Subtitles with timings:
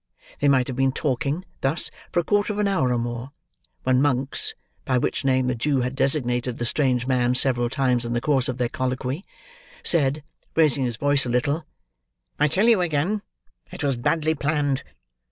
[0.39, 3.29] They might have been talking, thus, for a quarter of an hour or more,
[3.83, 8.19] when Monks—by which name the Jew had designated the strange man several times in the
[8.19, 10.23] course of their colloquy—said,
[10.55, 11.67] raising his voice a little,
[12.39, 13.21] "I tell you again,
[13.71, 14.83] it was badly planned.